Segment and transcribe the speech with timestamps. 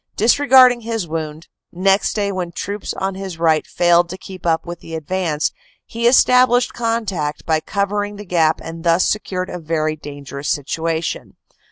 [0.15, 4.65] Dis regarding his wound, next day when troops on his right failed to keep up
[4.65, 5.51] with the advance,
[5.85, 11.35] he established contact by cover ing the gap and thus secured a very dangerous situation.